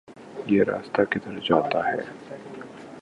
یہ 0.45 0.63
راستہ 0.63 1.01
کدھر 1.09 1.39
جاتا 1.39 1.85
ہے 1.87 2.01